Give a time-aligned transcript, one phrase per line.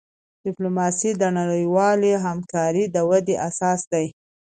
[0.45, 4.05] ډیپلوماسي د نړیوالی همکاری د ودي اساس دی.